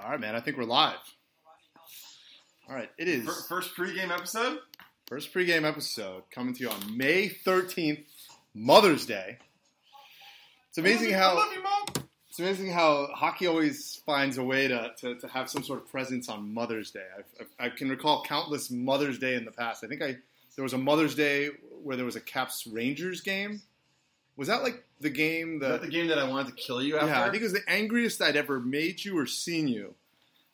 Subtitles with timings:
[0.00, 0.36] All right, man.
[0.36, 0.94] I think we're live.
[2.68, 4.58] All right, it is First pregame episode.
[5.06, 8.00] first pregame episode coming to you on May thirteenth,
[8.54, 9.38] Mother's Day.
[10.68, 15.26] It's amazing how you, it's amazing how hockey always finds a way to, to, to
[15.28, 17.06] have some sort of presence on Mother's Day.
[17.18, 19.82] I've, I've, I can recall countless Mother's Day in the past.
[19.82, 20.16] I think I
[20.54, 21.48] there was a Mother's Day
[21.82, 23.62] where there was a Caps Rangers game.
[24.36, 26.96] Was that like the game that that the game that I wanted to kill you
[26.96, 27.08] after?
[27.08, 29.94] Yeah, I think it was the angriest I'd ever made you or seen you.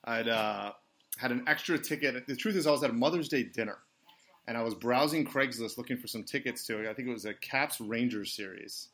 [0.05, 0.73] I'd uh,
[1.17, 2.27] had an extra ticket.
[2.27, 3.79] The truth is, I was at a Mother's Day dinner,
[4.47, 6.89] and I was browsing Craigslist looking for some tickets to.
[6.91, 8.89] I think it was a Caps Rangers series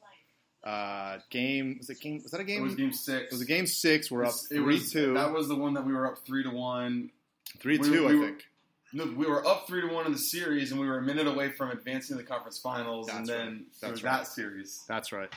[0.62, 1.76] uh, game.
[1.78, 2.20] Was it game?
[2.22, 2.60] Was that a game?
[2.60, 3.24] it was game six.
[3.26, 4.10] It was a game six.
[4.10, 5.14] We're up it three was- two.
[5.14, 7.10] That was the one that we were up three to one.
[7.58, 8.06] three we- two.
[8.06, 8.44] we I were- think.
[8.92, 11.26] No, we were up three to one in the series, and we were a minute
[11.26, 13.56] away from advancing to the conference finals, and That's then right.
[13.80, 14.12] there That's right.
[14.18, 14.84] that series.
[14.88, 15.32] That's right.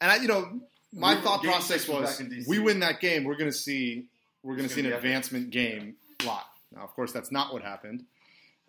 [0.00, 0.60] And I, you know,
[0.92, 2.48] my We thought process was was: back in DC.
[2.48, 4.08] we win that game, we're going to see
[4.42, 5.04] we're going to see an gonna be epic.
[5.06, 6.46] advancement game lot.
[6.74, 8.04] Now, of course, that's not what happened.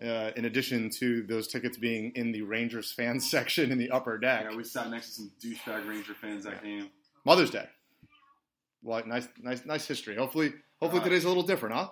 [0.01, 4.17] Uh, in addition to those tickets being in the Rangers fan section in the upper
[4.19, 6.89] deck, Yeah, we sat next to some douchebag Ranger fans that game.
[7.25, 7.67] Mother's Day.
[8.83, 10.15] Well, nice, nice, nice history.
[10.15, 11.89] Hopefully, hopefully Uh, today's a little different, huh?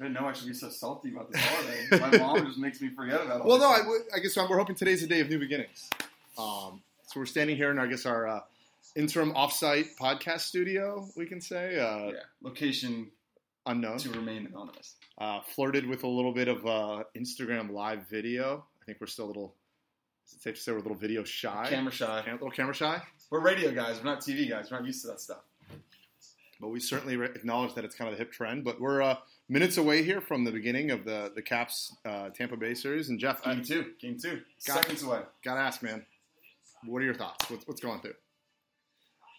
[0.00, 1.86] I didn't know I should be so salty about this holiday.
[2.00, 3.44] My mom just makes me forget about it.
[3.46, 3.80] Well, no, I,
[4.16, 5.90] I guess we're hoping today's a day of new beginnings.
[6.38, 8.40] Um, so we're standing here in, I guess, our uh,
[8.96, 11.06] interim offsite podcast studio.
[11.16, 12.12] We can say uh, yeah,
[12.42, 13.10] location
[13.66, 13.98] unknown.
[13.98, 14.94] to remain anonymous.
[15.18, 18.64] uh, flirted with a little bit of uh, Instagram live video.
[18.80, 19.54] I think we're still a little.
[20.26, 21.66] Is it safe to say we're a little video shy?
[21.68, 22.24] Camera shy.
[22.26, 23.98] A little camera shy, We're radio guys.
[23.98, 24.70] We're not TV guys.
[24.70, 25.42] We're not used to that stuff.
[26.58, 28.64] but we certainly re- acknowledge that it's kind of the hip trend.
[28.64, 29.16] But we're uh,
[29.50, 33.10] minutes away here from the beginning of the the Caps uh, Tampa Bay series.
[33.10, 33.86] And Jeff, I Game two.
[34.00, 34.40] Game two.
[34.66, 35.20] Got- Seconds away.
[35.44, 36.06] gotta ask, man,
[36.86, 37.50] what are your thoughts?
[37.50, 38.14] What's, what's going through?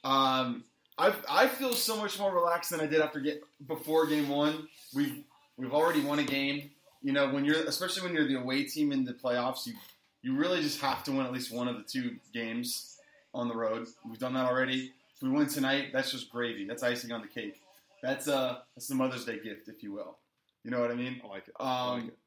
[0.03, 0.63] Um,
[0.97, 4.67] I I feel so much more relaxed than I did after get before game one.
[4.93, 5.23] We've
[5.57, 6.69] we've already won a game.
[7.01, 9.73] You know, when you're especially when you're the away team in the playoffs, you
[10.21, 12.97] you really just have to win at least one of the two games
[13.33, 13.87] on the road.
[14.07, 14.91] We've done that already.
[15.15, 16.65] If we win tonight, that's just gravy.
[16.65, 17.60] That's icing on the cake.
[18.01, 20.17] That's a that's the Mother's Day gift, if you will.
[20.63, 21.21] You know what I mean?
[21.23, 21.53] I like it.
[21.59, 22.17] I like Um, it.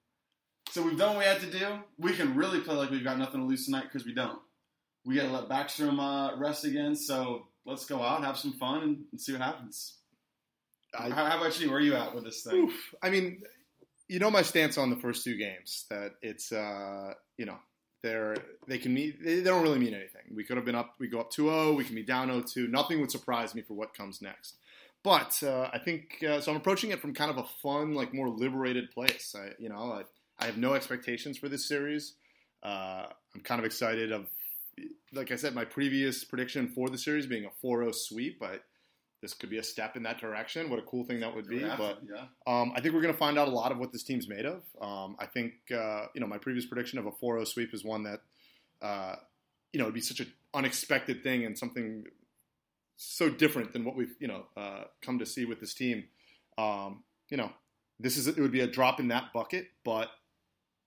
[0.70, 1.66] so we've done what we had to do.
[1.98, 4.38] We can really play like we've got nothing to lose tonight because we don't.
[5.04, 6.96] We got to let Backstrom uh, rest again.
[6.96, 9.98] So let's go out, have some fun, and, and see what happens.
[10.98, 11.68] I- how, how about you?
[11.68, 12.54] Where are you at with this thing?
[12.54, 12.94] Oof.
[13.02, 13.42] I mean,
[14.08, 17.56] you know my stance on the first two games that it's uh, you know
[18.02, 18.36] they're
[18.68, 20.22] they can mean they, they don't really mean anything.
[20.34, 22.68] We could have been up, we go up 2-0, we can be down 0-2.
[22.70, 24.56] Nothing would surprise me for what comes next.
[25.04, 26.50] But uh, I think uh, so.
[26.50, 29.36] I'm approaching it from kind of a fun, like more liberated place.
[29.38, 30.02] I, you know, I,
[30.42, 32.14] I have no expectations for this series.
[32.62, 34.26] Uh, I'm kind of excited of,
[35.12, 38.40] like I said, my previous prediction for the series being a 4-0 sweep.
[38.40, 38.64] But
[39.20, 40.70] this could be a step in that direction.
[40.70, 41.58] What a cool thing that would be.
[41.58, 43.92] Yeah, But yeah, um, I think we're going to find out a lot of what
[43.92, 44.62] this team's made of.
[44.80, 48.04] Um, I think uh, you know my previous prediction of a 4-0 sweep is one
[48.04, 48.20] that
[48.80, 49.16] uh,
[49.74, 52.04] you know would be such an unexpected thing and something
[52.96, 56.04] so different than what we've you know uh, come to see with this team.
[56.58, 57.50] Um, you know,
[58.00, 60.10] this is it would be a drop in that bucket, but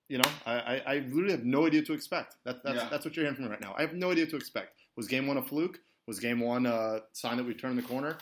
[0.08, 2.36] you know, I, I, I literally have no idea to expect.
[2.44, 2.88] That, that's Yeah.
[2.90, 3.74] that's what you're hearing from me right now.
[3.76, 4.78] I have no idea to expect.
[4.96, 5.80] Was game one a fluke?
[6.06, 8.16] Was game one a sign that we turned the corner?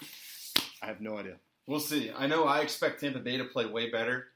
[0.83, 1.37] I have no idea.
[1.69, 2.11] we'll see.
[2.17, 4.29] I know I expect Tampa Bay to play way better.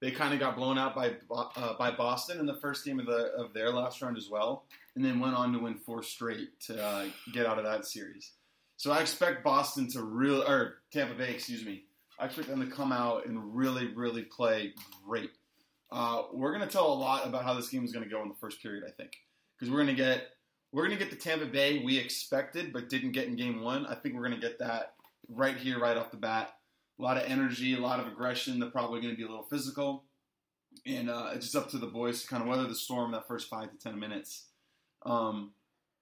[0.00, 3.06] They kind of got blown out by uh, by Boston in the first game of
[3.06, 4.64] the of their last round as well,
[4.94, 8.32] and then went on to win four straight to uh, get out of that series.
[8.78, 11.82] So I expect Boston to really, or Tampa Bay, excuse me.
[12.16, 14.72] I expect them to come out and really, really play
[15.04, 15.30] great.
[15.90, 18.22] Uh, we're going to tell a lot about how this game is going to go
[18.22, 19.16] in the first period, I think,
[19.58, 20.28] because we're going to get
[20.70, 23.84] we're going to get the Tampa Bay we expected but didn't get in Game One.
[23.84, 24.94] I think we're going to get that
[25.28, 26.50] right here, right off the bat.
[27.00, 28.60] A lot of energy, a lot of aggression.
[28.60, 30.04] They're probably going to be a little physical,
[30.86, 33.26] and uh, it's just up to the boys to kind of weather the storm that
[33.26, 34.46] first five to ten minutes.
[35.04, 35.52] Um,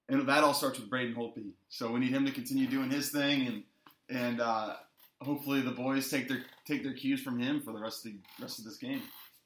[0.09, 1.51] and that all starts with Braden Holtby.
[1.69, 3.63] So we need him to continue doing his thing, and
[4.09, 4.75] and uh,
[5.21, 8.19] hopefully the boys take their take their cues from him for the rest of the
[8.41, 9.01] rest of this game.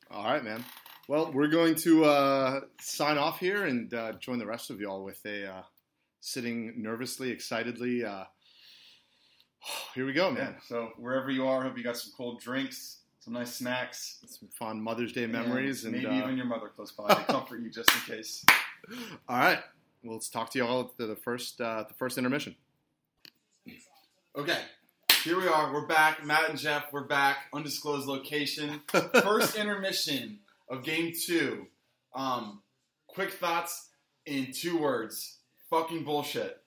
[0.09, 0.63] All right, man.
[1.07, 5.03] Well, we're going to uh, sign off here and uh, join the rest of y'all
[5.03, 5.61] with a uh,
[6.19, 8.05] sitting nervously, excitedly.
[8.05, 8.25] Uh,
[9.95, 10.35] here we go, Yeah.
[10.35, 10.55] man.
[10.67, 14.81] So wherever you are, hope you got some cold drinks, some nice snacks, Some fond
[14.83, 17.91] Mother's Day memories, and, maybe uh, even your mother close by to comfort you just
[17.93, 18.45] in case.
[19.29, 19.59] all right.
[20.03, 22.55] Well, let's talk to y'all at the, the first uh, the first intermission.
[24.35, 24.59] Okay,
[25.23, 25.71] here we are.
[25.73, 26.25] We're back.
[26.25, 27.37] Matt and Jeff, we're back.
[27.53, 28.81] Undisclosed location.
[29.21, 30.39] First intermission
[30.69, 31.67] of game two.
[32.15, 32.61] Um,
[33.07, 33.89] quick thoughts
[34.25, 35.37] in two words.
[35.69, 36.61] Fucking bullshit.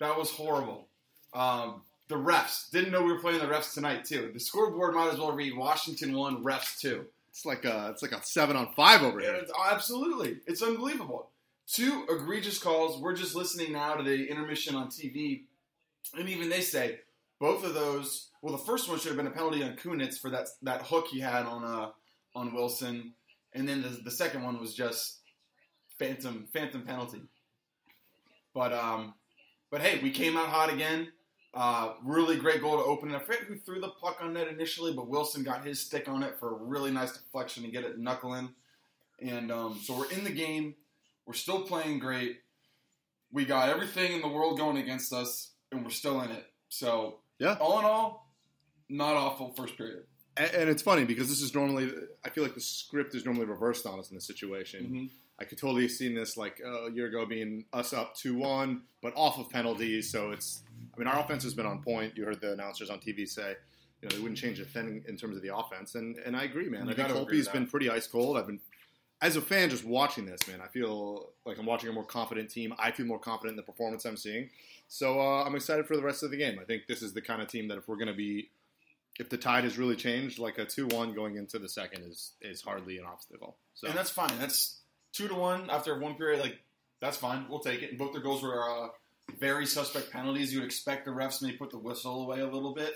[0.00, 0.86] That was horrible.
[1.32, 4.30] Um, the refs didn't know we were playing the refs tonight too.
[4.34, 7.06] The scoreboard might as well read Washington one, refs two.
[7.30, 9.34] It's like a it's like a seven on five over here.
[9.34, 11.30] it's- absolutely, it's unbelievable.
[11.70, 12.98] Two egregious calls.
[12.98, 15.42] We're just listening now to the intermission on TV,
[16.18, 17.00] and even they say
[17.38, 18.30] both of those.
[18.40, 21.08] Well, the first one should have been a penalty on Kunitz for that that hook
[21.08, 21.90] he had on uh,
[22.34, 23.12] on Wilson,
[23.52, 25.18] and then the, the second one was just
[25.98, 27.20] phantom phantom penalty.
[28.54, 29.12] But um,
[29.70, 31.12] but hey, we came out hot again.
[31.52, 33.16] Uh, really great goal to open it.
[33.16, 36.22] I forget who threw the puck on net initially, but Wilson got his stick on
[36.22, 38.50] it for a really nice deflection to get it knuckling.
[39.20, 40.74] And um, so we're in the game.
[41.28, 42.38] We're still playing great.
[43.30, 46.46] We got everything in the world going against us, and we're still in it.
[46.70, 47.58] So Yeah.
[47.60, 48.32] all in all,
[48.88, 50.06] not awful first period.
[50.38, 51.92] And, and it's funny because this is normally
[52.24, 54.86] I feel like the script is normally reversed on us in this situation.
[54.86, 55.10] Mhm.
[55.38, 58.34] I could totally have seen this like uh, a year ago being us up two
[58.34, 60.10] one, but off of penalties.
[60.10, 60.62] So it's
[60.94, 62.16] I mean our offense has been on point.
[62.16, 63.54] You heard the announcers on TV say.
[64.00, 66.44] You know, they wouldn't change a thing in terms of the offense, and, and I
[66.44, 66.84] agree, man.
[66.86, 68.38] You I think gotta agree Holtby's with been pretty ice cold.
[68.38, 68.60] I've been,
[69.20, 70.60] as a fan, just watching this, man.
[70.62, 72.72] I feel like I'm watching a more confident team.
[72.78, 74.50] I feel more confident in the performance I'm seeing.
[74.86, 76.58] So uh, I'm excited for the rest of the game.
[76.60, 78.50] I think this is the kind of team that if we're going to be,
[79.18, 82.62] if the tide has really changed, like a two-one going into the second is is
[82.62, 83.56] hardly an obstacle.
[83.74, 84.38] So And that's fine.
[84.38, 84.80] That's
[85.12, 86.40] two to one after one period.
[86.40, 86.58] Like
[87.00, 87.46] that's fine.
[87.48, 87.90] We'll take it.
[87.90, 88.88] And both their goals were uh,
[89.38, 90.52] very suspect penalties.
[90.52, 92.94] You would expect the refs may put the whistle away a little bit,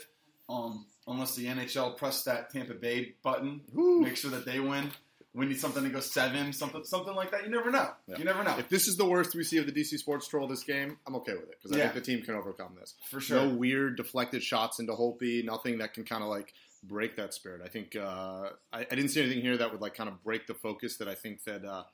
[0.49, 4.01] um, unless the NHL pressed that Tampa Bay button, Whew.
[4.03, 4.91] make sure that they win.
[5.35, 7.45] We need something to go seven, something, something like that.
[7.45, 7.89] You never know.
[8.07, 8.19] Yeah.
[8.19, 10.47] You never know If this is the worst we see of the DC Sports Troll
[10.47, 11.91] this game, I'm okay with it because I Yeah.
[11.91, 12.95] think the team can overcome this.
[13.11, 13.47] for sure.
[13.47, 16.53] No weird deflected shots into Holtby, nothing that can kind of like
[16.83, 17.63] break that spirit.
[17.65, 20.47] I think uh, I, I didn't see anything here that would like kind of break
[20.47, 21.85] the focus that I think that uh,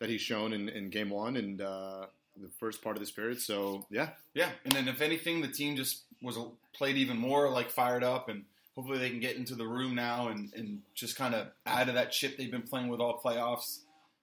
[0.00, 2.06] that he's shown in, in game one and uh,
[2.40, 3.40] the first part of this period.
[3.40, 6.38] So yeah, Yeah, and then if anything, the team just was
[6.72, 8.44] played even more like fired up, and
[8.78, 11.92] hopefully they can get into the room now and, and just kind of add to
[11.94, 13.80] that chip they've been playing with all playoffs,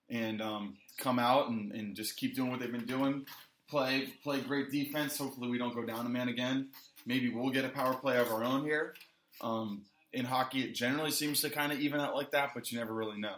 [0.09, 3.25] and um, come out and, and just keep doing what they've been doing.
[3.67, 5.17] Play play great defense.
[5.17, 6.69] Hopefully we don't go down a man again.
[7.05, 8.93] Maybe we'll get a power play of our own here.
[9.41, 9.81] Um,
[10.13, 12.93] in hockey, it generally seems to kind of even out like that, but you never
[12.93, 13.35] really know.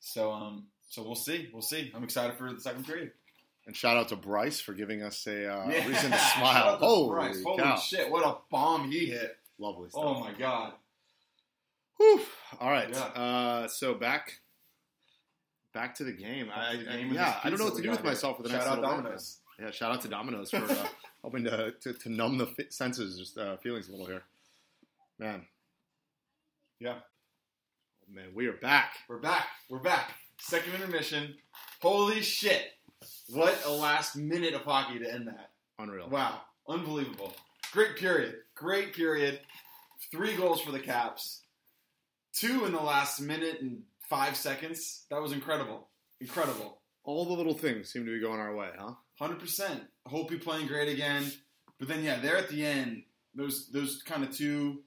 [0.00, 1.48] So um, so we'll see.
[1.50, 1.90] We'll see.
[1.94, 3.12] I'm excited for the second period.
[3.66, 5.86] and shout out to Bryce for giving us a uh, Yeah.
[5.86, 6.78] reason to smile.
[6.78, 7.42] to Holy, Bryce.
[7.42, 8.10] Holy cow, shit!
[8.10, 9.36] What a bomb he hit.
[9.58, 10.02] Lovely stuff.
[10.04, 10.72] Oh my god.
[11.96, 12.20] Whew.
[12.60, 12.98] All right, Yeah.
[13.00, 14.38] uh, so back.
[15.74, 16.48] Back to the game.
[16.54, 18.08] I, the game and yeah, I don't know what to do with here.
[18.08, 19.22] myself for the Shout next out little bit,
[19.60, 20.86] Yeah, shout out to Domino's for uh,
[21.22, 24.22] helping to, to, to numb the senses, just uh, feelings a little here.
[25.18, 25.42] Man.
[26.80, 26.94] Yeah.
[27.00, 28.94] Oh, man, we are back.
[29.08, 29.46] We're back.
[29.68, 30.12] We're back.
[30.40, 31.34] Second intermission.
[31.82, 32.72] Holy shit!
[33.28, 35.50] What a last minute of hockey to end that.
[35.78, 36.08] Unreal.
[36.08, 37.34] Wow, unbelievable.
[37.72, 38.36] Great period.
[38.58, 39.40] Great period.
[40.10, 41.42] Three goals for the Caps.
[42.32, 45.04] Two in the last minute and five seconds.
[45.10, 45.88] That was incredible.
[46.20, 46.78] Incredible.
[47.04, 48.92] All the little things seem to be going our way, huh?
[49.18, 49.82] Hundred percent.
[50.06, 51.30] Hope you're playing great again.
[51.78, 53.02] But then, yeah, there at the end,
[53.34, 54.82] those those kind of two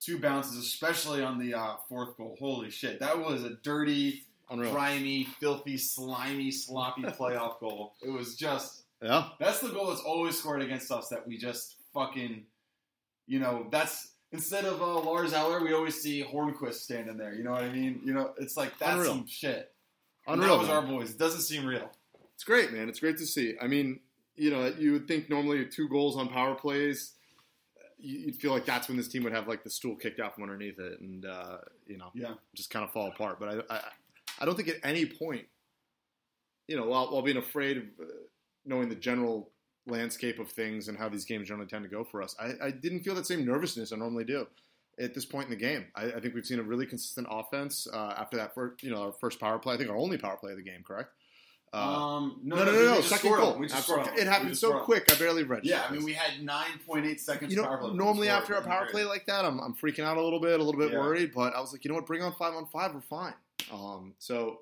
[0.00, 2.36] two bounces, especially on the uh, fourth goal.
[2.38, 4.72] Holy shit, that was a dirty, Unreal.
[4.72, 7.94] grimy, filthy, slimy, sloppy playoff goal.
[8.02, 9.28] It was just Yeah.
[9.38, 11.08] that's the goal that's always scored against us.
[11.08, 12.44] That we just fucking,
[13.30, 17.32] you know, that's instead of uh, Lars Eller, we always see Hornqvist standing there.
[17.32, 18.00] You know what I mean?
[18.04, 19.12] You know, it's like that's Unreal.
[19.12, 19.72] some shit.
[20.26, 20.56] And Unreal.
[20.56, 21.10] That was our boys.
[21.12, 21.88] It doesn't seem real.
[22.34, 22.88] It's great, man.
[22.88, 23.54] It's great to see.
[23.62, 24.00] I mean,
[24.34, 27.12] you know, you would think normally two goals on power plays,
[27.98, 30.34] you- you'd feel like that's when this team would have like the stool kicked out
[30.34, 32.34] from underneath it, and uh, you know, Yeah.
[32.54, 33.38] just kind of fall apart.
[33.38, 33.80] But I, I,
[34.40, 35.46] I don't think at any point,
[36.66, 38.04] you know, while, while being afraid of uh,
[38.64, 39.50] knowing the general
[39.86, 42.70] landscape of things and how these games generally tend to go for us, I, I
[42.70, 44.46] didn't feel that same nervousness I normally do
[44.98, 45.86] at this point in the game.
[45.94, 49.02] I, I think we've seen a really consistent offense uh, after that first, you know,
[49.04, 49.74] our first power play.
[49.74, 51.10] I think our only power play of the game, correct?
[51.72, 51.76] Uh,
[52.16, 52.96] um, no, no, no, no.
[52.96, 53.56] just Second goal.
[53.56, 54.06] We just Absolutely.
[54.06, 55.04] scored on- It happened just so scored quick.
[55.12, 55.60] I barely read.
[55.64, 57.54] Yeah, I mean, we had 9.8 seconds.
[57.54, 60.40] you know, normally after a power play like that, I'm, I'm freaking out a little
[60.40, 60.98] bit, a little bit Yeah.
[60.98, 61.30] worried.
[61.32, 62.06] But I was like, you know what?
[62.06, 62.92] Bring on five on five.
[62.92, 63.34] We're fine.
[63.72, 64.60] Um, so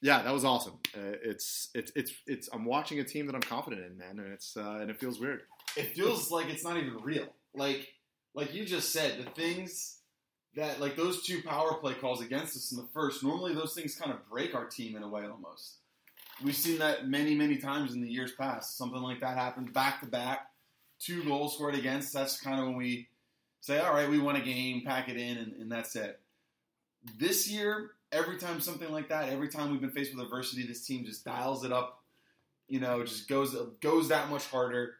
[0.00, 0.74] yeah, that was awesome.
[0.94, 2.48] Uh, it's it's it's it's.
[2.52, 5.18] I'm watching a team that I'm confident in, man, and it's uh, and it feels
[5.18, 5.40] weird.
[5.76, 7.26] it feels like it's not even real.
[7.54, 7.88] Like
[8.34, 9.98] like you just said, the things
[10.54, 13.96] that like those two power play calls against us in the first, normally those things
[13.96, 15.78] kind of break our team in a way almost.
[16.42, 18.76] We've seen that many, many times in the years past.
[18.76, 20.46] Something like that happened back to back,
[21.00, 22.12] two goals scored against.
[22.12, 23.08] That's kind of when we
[23.60, 26.20] say, all right, we won a game, pack it in, and, and that's it.
[27.18, 30.86] This year, every time something like that, every time we've been faced with adversity, this
[30.86, 32.02] team just dials it up.
[32.68, 34.96] You know, just goes goes that much harder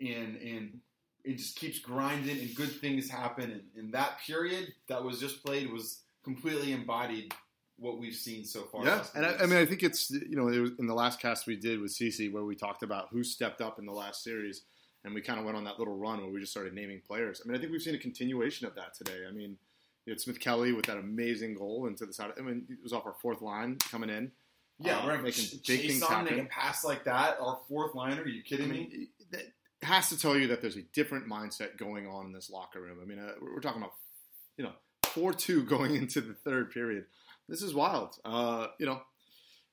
[0.00, 0.80] and and
[1.24, 3.50] it just keeps grinding and good things happen.
[3.50, 7.32] And, and that period that was just played was completely embodied
[7.76, 8.84] what we've seen so far.
[8.84, 11.46] Yeah, and I, I, mean, I think it's you know it in the last cast
[11.46, 14.62] we did with CC where we talked about who stepped up in the last series,
[15.04, 17.40] and we kind of went on that little run where we just started naming players.
[17.42, 19.22] I mean, I think we've seen a continuation of that today.
[19.28, 19.56] I mean,
[20.06, 22.32] you had Smith-Pelly with that amazing goal into the side.
[22.38, 24.32] I mean, it was off our fourth line coming in.
[24.78, 26.36] Yeah, uh, we're making ch- big things happen.
[26.36, 28.22] Make a pass like that, our fourth liner.
[28.22, 29.08] Are you kidding I mean, me?
[29.30, 29.44] That
[29.82, 32.98] has to tell you that there's a different mindset going on in this locker room.
[33.00, 33.94] I mean, uh, we're talking about
[34.56, 34.72] you know
[35.06, 37.06] four two going into the third period.
[37.48, 38.18] This is wild.
[38.24, 39.00] Uh, you know,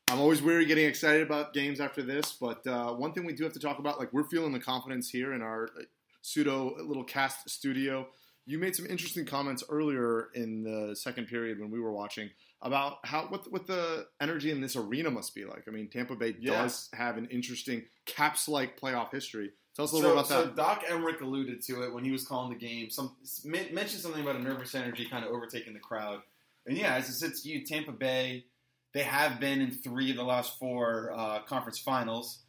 [0.09, 3.43] I'm always weary getting excited about games after this, but uh, one thing we do
[3.43, 5.83] have to talk about, like we're feeling the confidence here in our uh,
[6.21, 8.07] pseudo little cast studio.
[8.45, 12.29] You made some interesting comments earlier in the second period when we were watching
[12.61, 15.63] about how what what the energy in this arena must be like.
[15.67, 16.63] I mean, Tampa Bay yeah.
[16.63, 19.51] does have an interesting Caps-like playoff history.
[19.75, 20.55] Tell us a little so, bit about that.
[20.55, 22.89] So Doc Emrick alluded to it when he was calling the game.
[22.89, 26.19] Some mentioned something about a nervous energy kind of overtaking the crowd.
[26.65, 28.45] And yeah, as it sits you, Tampa Bay,
[28.93, 32.39] they have been in three of the last four uh, conference finals,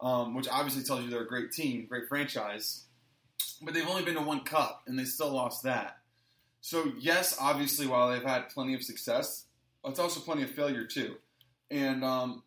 [0.00, 2.84] um, which obviously tells you they're a great team, great franchise.
[3.62, 5.98] But they've only been to one cup, and they still lost that.
[6.60, 9.44] So yes, obviously, while they've had plenty of success,
[9.84, 11.16] it's also plenty of failure too.
[11.70, 12.42] And um,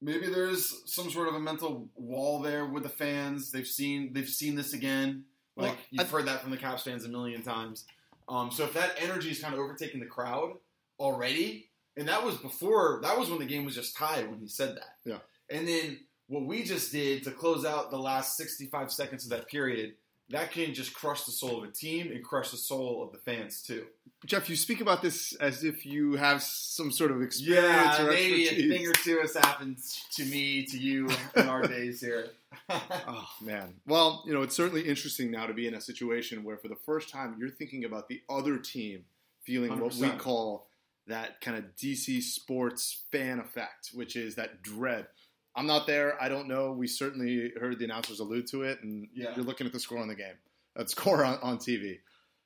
[0.00, 3.50] maybe there's some sort of a mental wall there with the fans.
[3.50, 5.24] They've seen they've seen this again.
[5.56, 7.84] Like well, you've heard that from the Caps fans a million times.
[8.28, 10.54] Um, so if that energy is kind of overtaking the crowd
[10.98, 14.48] already, and that was before that was when the game was just tied when he
[14.48, 14.96] said that.
[15.04, 15.18] Yeah.
[15.50, 19.48] And then what we just did to close out the last 65 seconds of that
[19.48, 19.94] period
[20.30, 23.18] that can just crush the soul of a team and crush the soul of the
[23.18, 23.84] fans too.
[24.24, 27.98] Jeff, you speak about this as if you have some sort of experience.
[27.98, 28.72] Yeah, maybe expertise.
[28.72, 29.78] a thing or two has happened
[30.14, 32.28] to me, to you in our days here.
[32.68, 36.56] oh man, well, you know, it's certainly interesting now to be in a situation where,
[36.56, 39.04] for the first time, you're thinking about the other team
[39.42, 39.80] feeling 100%.
[39.80, 40.68] what we call
[41.08, 45.06] that kind of DC sports fan effect, which is that dread.
[45.54, 46.20] I'm not there.
[46.20, 46.72] I don't know.
[46.72, 49.34] We certainly heard the announcers allude to it, and yeah.
[49.36, 50.34] you're looking at the score on the game,
[50.76, 51.98] that score on, on TV.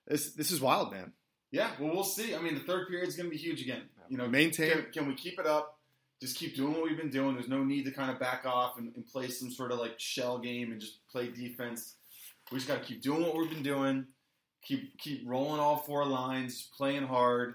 [0.07, 1.13] This this is wild, man.
[1.51, 2.35] Yeah, well, we'll see.
[2.35, 3.83] I mean, the third period is going to be huge again.
[4.09, 4.73] You know, maintain.
[4.73, 5.79] Can, can, we keep it up?
[6.21, 7.35] Just keep doing what we've been doing.
[7.35, 9.99] There's no need to kind of back off and, and play some sort of like
[9.99, 11.95] shell game and just play defense.
[12.51, 14.07] We just got to keep doing what we've been doing.
[14.65, 17.55] Keep keep rolling all four lines, playing hard,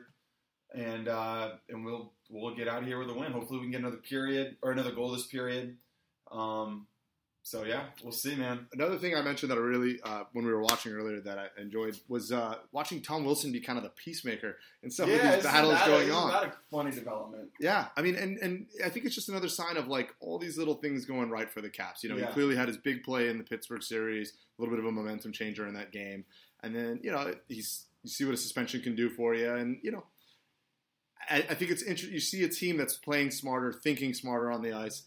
[0.74, 3.32] and uh, and we'll we'll get out of here with a win.
[3.32, 5.78] Hopefully, we can get another period or another goal this period.
[6.32, 6.88] Um,
[7.44, 8.68] so yeah, we'll see, man.
[8.72, 11.48] Another thing I mentioned that I really, uh, when we were watching earlier, that I
[11.60, 15.36] enjoyed was uh, watching Tom Wilson be kind of the peacemaker in some yeah, of
[15.36, 16.30] these battles that, going on.
[16.30, 17.50] Not a funny development.
[17.60, 20.58] Yeah, I mean, and and I think it's just another sign of like all these
[20.58, 22.04] little things going right for the Caps.
[22.04, 22.28] You know, yeah.
[22.28, 24.92] he clearly had his big play in the Pittsburgh series, a little bit of a
[24.92, 26.26] momentum changer in that game,
[26.62, 29.80] and then you know he's you see what a suspension can do for you, and
[29.82, 30.04] you know
[31.30, 32.14] I, I think it's interesting.
[32.14, 35.04] You see a team that's playing smarter, thinking smarter on the ice.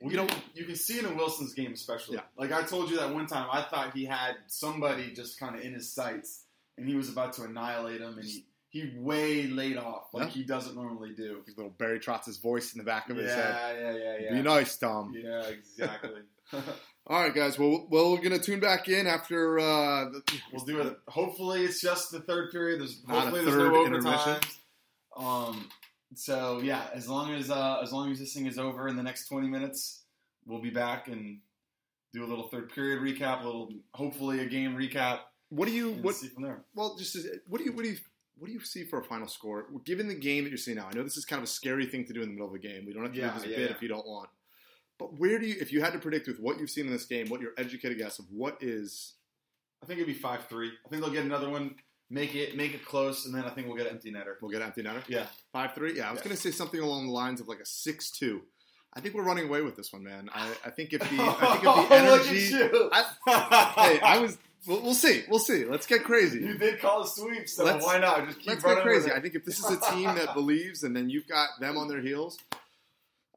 [0.00, 2.16] You know, you can see it in Wilson's game, especially.
[2.16, 2.22] Yeah.
[2.36, 5.62] Like I told you that one time, I thought he had somebody just kind of
[5.62, 6.44] in his sights,
[6.76, 10.30] and he was about to annihilate him, and he he way laid off like yeah.
[10.30, 11.42] he doesn't normally do.
[11.46, 13.76] His little Barry Trotz's voice in the back of his head.
[13.78, 14.34] Yeah, yeah, yeah.
[14.34, 15.14] Be nice, Tom.
[15.14, 16.22] Yeah, exactly.
[17.06, 17.58] All right, guys.
[17.58, 19.58] Well, we're gonna tune back in after.
[19.58, 20.22] Uh, the,
[20.52, 20.98] we'll do it.
[21.08, 22.80] Hopefully, it's just the third period.
[22.80, 24.40] There's hopefully there's no overtime.
[25.16, 25.68] Um,
[26.14, 29.02] so yeah, as long as uh, as long as this thing is over in the
[29.02, 30.04] next 20 minutes,
[30.46, 31.40] we'll be back and
[32.12, 35.20] do a little third period recap, a little hopefully a game recap.
[35.48, 36.16] What do you what?
[36.74, 37.16] Well, just
[37.46, 37.96] what do you what do you
[38.38, 39.66] what do you see for a final score?
[39.84, 41.86] Given the game that you're seeing now, I know this is kind of a scary
[41.86, 42.84] thing to do in the middle of a game.
[42.86, 43.76] We don't have to yeah, do this yeah, bit yeah.
[43.76, 44.28] if you don't want.
[44.98, 47.06] But where do you, if you had to predict with what you've seen in this
[47.06, 49.14] game, what your educated guess of what is?
[49.82, 50.70] I think it'd be five three.
[50.84, 51.74] I think they'll get another one
[52.12, 54.34] make it make it close, and then I think we'll get empty netter.
[54.40, 55.02] We'll get empty netter.
[55.08, 55.96] Yeah, five three.
[55.96, 56.24] Yeah, I was yeah.
[56.24, 58.42] going to say something along the lines of like a six two.
[58.94, 60.28] I think we're running away with this one, man.
[60.32, 64.38] I, I think if the I think if the energy, I, hey, I was.
[64.64, 65.24] We'll, we'll, see.
[65.28, 65.64] We'll see.
[65.64, 66.38] Let's get crazy.
[66.38, 68.26] You did call a sweep, so let's, why not?
[68.26, 69.10] Just keep let's get crazy.
[69.10, 71.88] I think if this is a team that believes, and then you've got them on
[71.88, 72.38] their heels,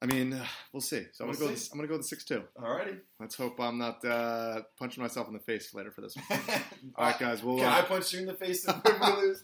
[0.06, 1.04] I mean, uh, we'll see.
[1.14, 1.60] So I'm we'll gonna go.
[1.72, 2.44] I'm gonna go with the six two.
[2.60, 3.00] Alrighty.
[3.20, 6.40] Let's hope I'm not uh, punching myself in the face later for this one.
[6.96, 7.44] All right, guys.
[7.44, 9.44] Well, can uh, I punch you in the face if we lose?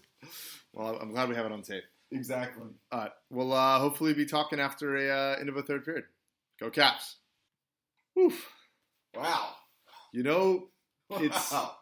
[0.72, 1.84] Well, I'm glad we have it on tape.
[2.12, 2.68] Exactly.
[2.91, 3.12] All right.
[3.32, 6.03] We'll uh, hopefully be talking after a uh, end of a third period.
[6.60, 7.15] Go Caps.
[8.20, 8.48] Oof.
[9.15, 9.53] Wow.
[10.13, 10.68] You know,
[11.10, 11.75] it's wow.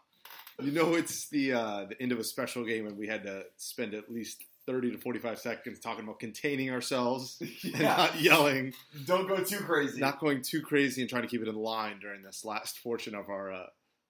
[0.62, 3.44] you know it's the uh, the end of a special game, and we had to
[3.58, 7.72] spend at least 30 to 45 seconds talking about containing ourselves yeah.
[7.74, 8.74] and not yelling.
[9.06, 10.00] Don't go too crazy.
[10.00, 13.16] Not going too crazy and trying to keep it in line during this last portion
[13.16, 13.66] of our uh,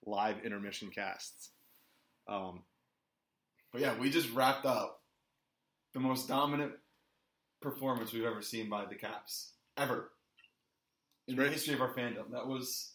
[0.06, 1.52] live intermission casts.
[2.28, 2.64] Um,
[3.72, 5.02] But yeah, we just wrapped up
[5.94, 6.74] the most dominant
[7.62, 10.12] performance we've ever seen by the Caps ever
[11.30, 12.32] in the history of our fandom.
[12.32, 12.92] That was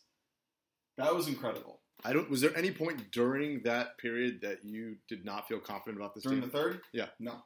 [0.99, 1.81] that was incredible.
[2.05, 2.29] I don't.
[2.29, 6.25] Was there any point during that period that you did not feel confident about this
[6.25, 6.51] During team?
[6.51, 7.07] the third, Yeah.
[7.19, 7.43] no,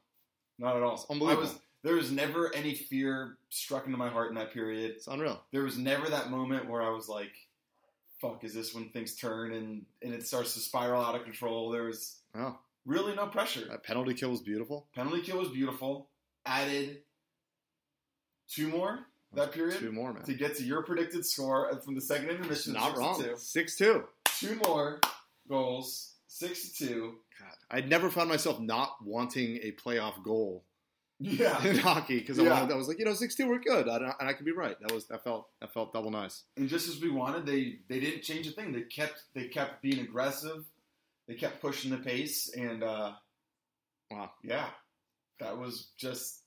[0.59, 0.95] not at all.
[0.95, 1.43] It's unbelievable.
[1.49, 4.91] I was there was never any fear struck into my heart in that period.
[4.91, 5.41] it's unreal.
[5.53, 7.33] There was never that moment where I was like,
[8.21, 11.71] "Fuck, is this when things turn and and it starts to spiral out of control?"
[11.71, 12.17] There was
[12.85, 13.67] really no pressure.
[13.69, 14.87] that penalty kill was beautiful.
[14.95, 16.09] Penalty kill was beautiful.
[16.47, 17.03] Added
[18.49, 19.01] two more
[19.35, 20.23] that period Two more, man.
[20.25, 22.73] to get to your predicted score from the second intermission.
[22.73, 23.37] Not six wrong.
[23.37, 24.05] Six two.
[24.39, 25.01] Two more
[25.49, 27.15] goals, six to two.
[27.39, 30.65] God, I'd never found myself not wanting a playoff goal
[31.21, 32.61] Yeah, in hockey because I, Yeah.
[32.61, 34.53] wanted- I was like, you know, six two, we're good, I, and I could be
[34.53, 34.77] right.
[34.81, 36.45] That was that felt that felt double nice.
[36.57, 38.73] and just as we wanted, they they didn't change a thing.
[38.73, 40.65] They kept they kept being aggressive.
[41.27, 43.13] They kept pushing the pace, and uh,
[44.11, 44.31] Wow.
[44.43, 44.71] yeah,
[45.41, 46.43] that was just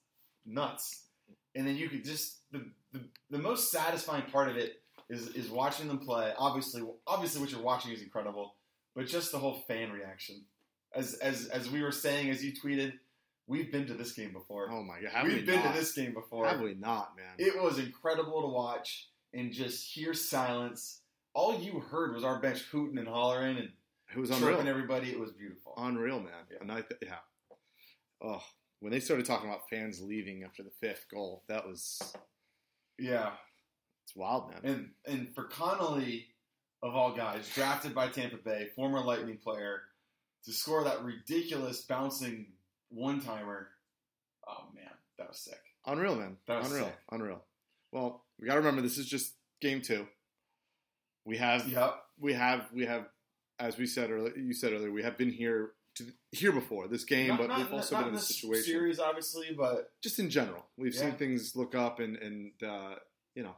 [0.45, 1.05] nuts.
[1.53, 5.50] And then you could just the, the the most satisfying part of it is is
[5.50, 6.33] watching them play.
[6.38, 8.55] Obviously, obviously, what you're watching is incredible,
[8.95, 10.45] but just the whole fan reaction.
[10.95, 12.93] As as as we were saying, as you tweeted,
[13.48, 14.69] we've been to this game before.
[14.71, 15.74] Oh my god, have we've we been not?
[15.74, 16.48] to this game before.
[16.48, 17.33] Have we not, man?
[17.38, 21.01] It was incredible to watch and just hear silence.
[21.33, 23.69] All you heard was our bench hooting and hollering and
[24.13, 24.60] it was unreal.
[24.67, 25.10] everybody.
[25.10, 25.74] It was beautiful.
[25.77, 26.33] Unreal, man.
[26.51, 26.57] Yeah.
[26.60, 27.19] And I, th- yeah.
[28.21, 28.43] Oh,
[28.81, 32.01] when they started talking about fans leaving after the fifth goal, that was
[33.00, 33.31] Yeah,
[34.03, 34.60] it's wild, man.
[34.65, 36.27] and and for Connolly,
[36.83, 39.83] of all guys, drafted by Tampa Bay, former Lightning player,
[40.45, 42.48] to score that ridiculous bouncing
[42.89, 43.69] one timer.
[44.48, 45.60] Oh man, that was sick.
[45.86, 46.38] Unreal, man.
[46.48, 46.86] That was Unreal.
[46.86, 46.95] sick.
[47.12, 47.41] Unreal.
[47.91, 50.07] Well, we got to remember this is just game two.
[51.25, 51.95] We have Yep.
[52.19, 53.05] we have we have
[53.60, 57.03] as we said earlier you said earlier we have been here to here before this
[57.03, 60.95] game but we've also been in this situation series, obviously, but just in general we've
[60.95, 61.01] Yeah.
[61.01, 62.95] seen things look up and and uh,
[63.36, 63.56] you know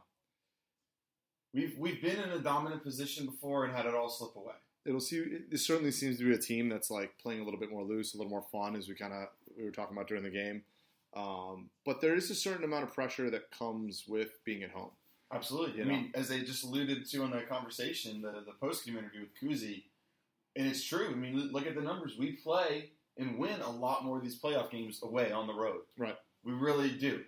[1.54, 4.54] we've we've been in a dominant position before and had it all slip away.
[4.86, 5.18] It'll see
[5.50, 8.14] it certainly seems to be a team that's like playing a little bit more loose
[8.14, 10.62] a little more fun as we kind of we were talking about during the game
[11.16, 14.90] um, but there is a certain amount of pressure that comes with being at home
[15.32, 15.78] Absolutely.
[15.78, 18.96] You I mean, as they just alluded to in the conversation, the, the post game
[18.96, 19.84] interview with Kuzi,
[20.56, 21.08] and it's true.
[21.10, 22.16] I mean, look at the numbers.
[22.18, 25.80] We play and win a lot more of these playoff games away on the road.
[25.98, 26.16] Right.
[26.44, 27.22] We really do.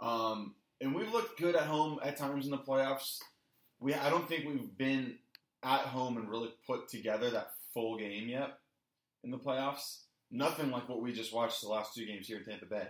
[0.00, 3.18] Um, and we've looked good at home at times in the playoffs.
[3.80, 5.16] We I don't think we've been
[5.62, 8.58] at home and really put together that full game yet
[9.24, 10.02] in the playoffs.
[10.30, 12.88] Nothing like what we just watched the last two games here in Tampa Bay.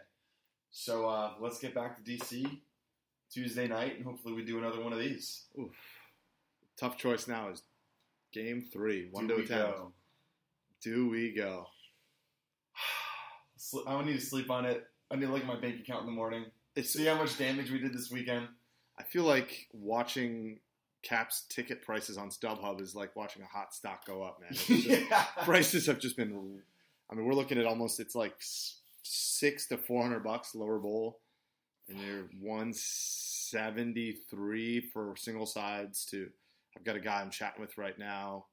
[0.70, 2.60] So uh, let's get back to DC
[3.32, 5.44] Tuesday night, and hopefully we do another one of these.
[6.78, 7.62] tough choice now is
[8.32, 9.92] game three one Do to we ten go?
[10.82, 11.66] do we go
[13.86, 14.86] I need to sleep on it.
[15.10, 16.44] I need to look at my bank account in the morning.
[16.76, 18.48] it's See how much damage we did this weekend.
[18.98, 20.60] I feel like watching
[21.02, 24.50] Caps ticket prices on StubHub is like watching a hot stock go up, man.
[24.52, 25.24] Just- yeah.
[25.44, 26.60] prices have just been.
[27.10, 28.34] I mean, we're looking at almost it's like
[29.02, 31.20] six to four hundred bucks lower bowl,
[31.88, 36.04] and they're one seventy three for single sides.
[36.06, 36.28] To
[36.76, 38.46] I've got a guy I'm chatting with right now.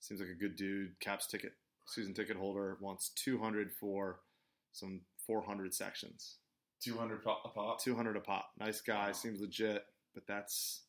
[0.00, 0.98] Seems like a good dude.
[1.00, 1.52] Caps ticket
[1.86, 4.20] season ticket holder wants two hundred for
[4.72, 6.36] some four hundred sections.
[6.82, 7.82] 200 a pop.
[7.82, 8.50] Two hundred a pop.
[8.60, 9.06] Nice guy.
[9.06, 9.12] Wow.
[9.12, 9.82] Seems legit,
[10.14, 10.82] but that's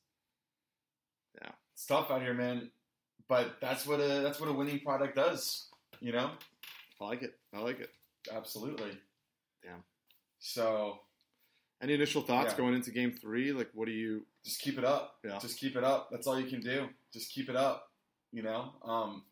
[1.73, 2.71] It's tough out here, man.
[3.28, 5.67] But that's what a that's what a winning product does.
[6.00, 6.32] You know,
[7.02, 7.34] I like it.
[7.54, 7.89] I like it.
[8.34, 8.91] absolutely.
[9.63, 9.84] Damn.
[10.39, 11.00] So
[11.82, 12.58] Any initial thoughts Yeah.
[12.58, 13.52] going into game three?
[13.54, 14.26] Like, what do you?
[14.43, 15.19] just keep it up.
[15.26, 15.38] Yeah.
[15.39, 16.10] Just keep it up.
[16.10, 16.88] That's all you can do.
[17.13, 17.91] Just keep it up.
[18.32, 19.23] You know, um,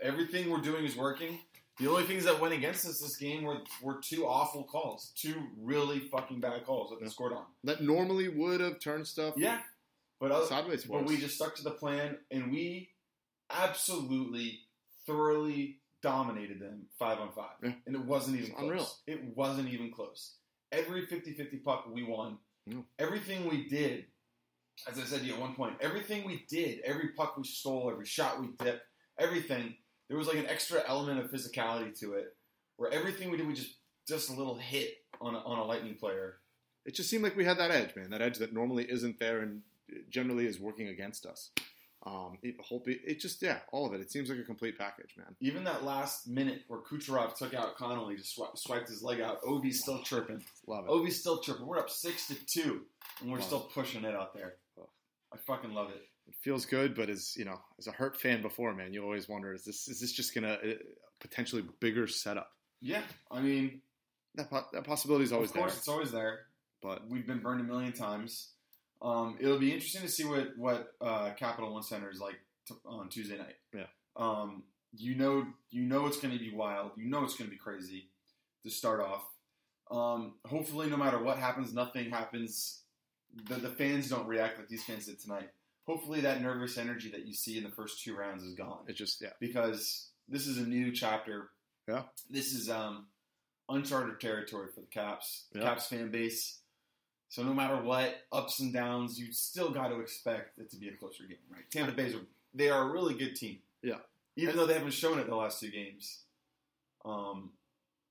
[0.00, 1.40] everything we're doing is working.
[1.78, 5.34] The only things that went against us this game were, were two awful calls, two
[5.58, 7.10] really fucking bad calls that they Yeah.
[7.10, 7.46] scored on.
[7.64, 9.60] That normally would have turned stuff Yeah,
[10.20, 12.90] but other, sideways but we just stuck to the plan and we
[13.50, 14.60] absolutely
[15.06, 17.72] thoroughly dominated them five on five, Yeah.
[17.86, 18.62] and it wasn't even close.
[18.64, 18.88] unreal.
[19.06, 20.36] It wasn't even close.
[20.72, 22.38] Every 50-50 puck we won.
[22.66, 22.82] Yeah.
[22.98, 24.06] Everything we did,
[24.90, 27.90] as I said to you at one point, everything we did, every puck we stole,
[27.90, 28.82] every shot we dipped,
[29.18, 29.74] everything.
[30.08, 32.36] There was like an extra element of physicality to it,
[32.76, 33.76] where everything we did, we just
[34.08, 36.38] just a little hit on a, on a lightning player.
[36.86, 38.10] it just seemed like we had that edge, man.
[38.10, 39.62] That edge that normally isn't there and
[40.10, 41.50] generally is working against us.
[42.06, 44.00] Um, it, whole, it just yeah, all of it.
[44.00, 45.36] It seems like a complete package, man.
[45.40, 49.42] Even that last minute where Kucherov took out Connolly, just swi- swiped his leg out.
[49.44, 50.42] Ovi's still chirping.
[50.66, 50.90] Love it.
[50.90, 51.66] Ovi's still chirping.
[51.66, 52.86] We're up six to two,
[53.20, 53.44] and we're Wow.
[53.44, 54.54] still pushing it out there.
[55.32, 56.02] I fucking love it.
[56.26, 59.28] It feels good, but as you know, as a hurt fan before, man, you always
[59.28, 60.72] wonder: is this is this just gonna uh,
[61.20, 62.50] potentially bigger setup?
[62.80, 63.82] Yeah, I mean,
[64.36, 66.46] That po- that possibility is always of course, there, it's always there.
[66.80, 68.52] but We've been burned a million times.
[69.02, 72.74] Um, it'll be interesting to see what what uh, Capital One Center is like t-
[72.84, 73.56] on Tuesday night.
[73.74, 73.86] Yeah.
[74.16, 76.92] Um, you know, you know it's going to be wild.
[76.96, 78.08] You know it's going to be crazy
[78.64, 79.22] to start off.
[79.90, 82.82] Um, hopefully, no matter what happens, nothing happens.
[83.48, 85.48] The, the fans don't react like these fans did tonight.
[85.86, 88.94] Hopefully, that nervous energy that you see in the first two rounds is gone it
[88.96, 91.50] just yeah, because this is a new chapter.
[91.88, 92.02] Yeah.
[92.28, 93.06] This is um,
[93.68, 95.62] uncharted territory for the Caps, Yeah.
[95.62, 96.59] Caps fan base.
[97.30, 100.88] So no matter what ups and downs, you still got to expect it to be
[100.88, 101.62] a closer game, right?
[101.70, 102.18] Tampa Bay's a,
[102.52, 103.60] they are a really good team.
[103.82, 103.98] Yeah.
[104.34, 106.24] Even though they haven't shown it the last two games.
[107.04, 107.50] Um,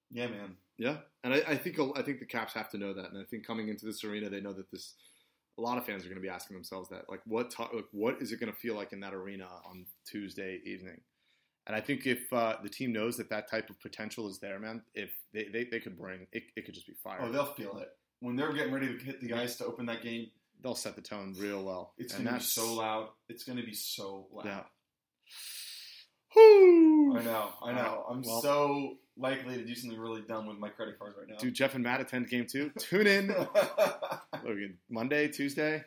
[0.10, 0.56] yeah, man.
[0.78, 0.98] yeah.
[1.26, 3.46] And I, I think I think the Caps have to know that, and I think
[3.46, 4.96] coming into this arena, they know that this.
[5.58, 8.22] A lot of fans are going to be asking themselves that, like, what like, what
[8.22, 11.02] is it going to feel like in that arena on Tuesday evening?
[11.68, 14.58] And I think if uh, the team knows that that type of potential is there,
[14.58, 17.20] man, if they, they, they could bring it, it could just be fire.
[17.22, 20.02] Oh, they'll feel it when they're getting ready to hit the ice to open that
[20.04, 20.28] game.
[20.62, 21.94] They'll set the tone real well.
[21.98, 23.10] It's going to be so loud.
[23.30, 24.46] It's going to be so loud.
[24.46, 24.64] Yeah.
[26.34, 27.18] Whew.
[27.18, 27.50] I know.
[27.64, 28.06] I know.
[28.10, 31.38] I'm Well- so likely to do something really dumb with my credit cards right now.
[31.38, 32.72] Do Jeff and Matt attend game two?
[32.80, 33.28] Tune in.
[34.44, 35.84] Logan, Monday, Tuesday.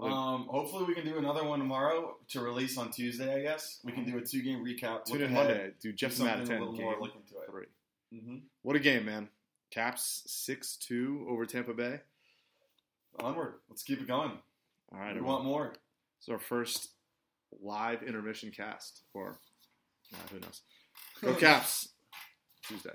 [0.00, 3.34] Um, hopefully, we can do another one tomorrow to release on Tuesday.
[3.34, 5.04] I guess we can do a two-game recap.
[5.06, 5.72] tune in ahead, Monday.
[5.80, 7.50] Do do Jeff and Matt attend game more look into it.
[7.50, 8.20] three?
[8.20, 9.28] hmm What a game, man!
[9.70, 12.00] Caps six two over Tampa Bay.
[13.20, 13.54] Onward.
[13.68, 14.32] Let's keep it going.
[14.92, 15.32] All right, we everyone.
[15.32, 15.74] want more.
[16.18, 16.90] It's our first
[17.60, 19.38] live intermission cast, or
[20.12, 20.60] nah, who knows?
[21.22, 21.88] Go Caps!
[22.66, 22.90] Tuesday.